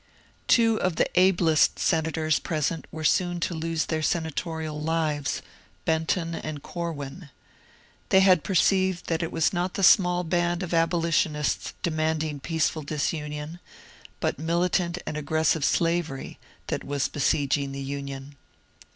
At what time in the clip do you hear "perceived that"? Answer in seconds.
8.43-9.21